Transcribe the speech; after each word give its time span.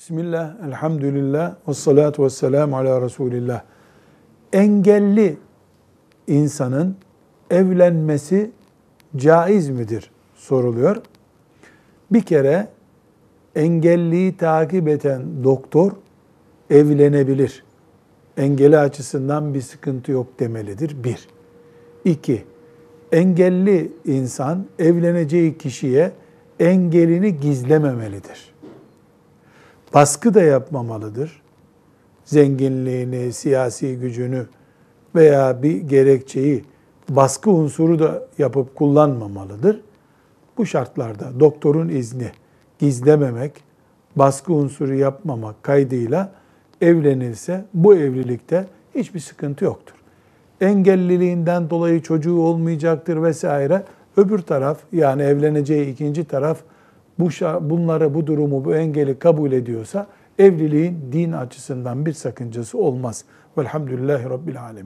Bismillah, 0.00 0.54
elhamdülillah, 0.66 1.54
ve 1.68 1.74
salatu 1.74 2.24
ve 2.24 2.30
selamu 2.30 2.76
ala 2.76 3.02
Resulillah. 3.02 3.62
Engelli 4.52 5.36
insanın 6.26 6.96
evlenmesi 7.50 8.50
caiz 9.16 9.68
midir 9.68 10.10
soruluyor. 10.34 10.96
Bir 12.10 12.20
kere 12.22 12.68
engelliyi 13.54 14.36
takip 14.36 14.88
eden 14.88 15.22
doktor 15.44 15.92
evlenebilir. 16.70 17.64
Engeli 18.36 18.78
açısından 18.78 19.54
bir 19.54 19.60
sıkıntı 19.60 20.12
yok 20.12 20.40
demelidir. 20.40 21.04
Bir. 21.04 21.28
İki, 22.04 22.44
engelli 23.12 23.92
insan 24.04 24.66
evleneceği 24.78 25.58
kişiye 25.58 26.12
engelini 26.60 27.40
gizlememelidir 27.40 28.59
baskı 29.94 30.34
da 30.34 30.42
yapmamalıdır. 30.42 31.42
Zenginliğini, 32.24 33.32
siyasi 33.32 33.98
gücünü 33.98 34.46
veya 35.14 35.62
bir 35.62 35.76
gerekçeyi 35.76 36.64
baskı 37.08 37.50
unsuru 37.50 37.98
da 37.98 38.26
yapıp 38.38 38.76
kullanmamalıdır. 38.76 39.80
Bu 40.58 40.66
şartlarda 40.66 41.40
doktorun 41.40 41.88
izni 41.88 42.30
gizlememek, 42.78 43.52
baskı 44.16 44.52
unsuru 44.52 44.94
yapmamak 44.94 45.62
kaydıyla 45.62 46.32
evlenilse 46.80 47.64
bu 47.74 47.94
evlilikte 47.94 48.66
hiçbir 48.94 49.20
sıkıntı 49.20 49.64
yoktur. 49.64 49.94
Engelliliğinden 50.60 51.70
dolayı 51.70 52.02
çocuğu 52.02 52.40
olmayacaktır 52.40 53.22
vesaire. 53.22 53.84
Öbür 54.16 54.38
taraf 54.38 54.78
yani 54.92 55.22
evleneceği 55.22 55.92
ikinci 55.92 56.24
taraf 56.24 56.58
bu 57.20 57.28
bunları, 57.70 58.14
bu 58.14 58.26
durumu, 58.26 58.64
bu 58.64 58.74
engeli 58.74 59.18
kabul 59.18 59.52
ediyorsa 59.52 60.06
evliliğin 60.38 61.12
din 61.12 61.32
açısından 61.32 62.06
bir 62.06 62.12
sakıncası 62.12 62.78
olmaz. 62.78 63.24
Velhamdülillahi 63.58 64.24
Rabbil 64.24 64.62
Alemin. 64.62 64.78